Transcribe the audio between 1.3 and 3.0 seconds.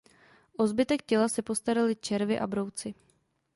postarali červi a brouci.